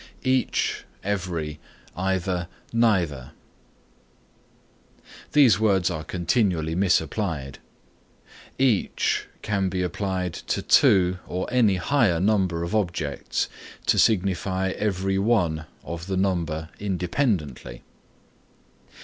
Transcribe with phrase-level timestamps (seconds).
[0.23, 1.59] EACH, EVERY,
[1.95, 3.33] EITHER, NEITHER
[5.33, 7.59] These words are continually misapplied.
[8.57, 13.47] Each can be applied to two or any higher number of objects
[13.85, 17.83] to signify every one of the number independently.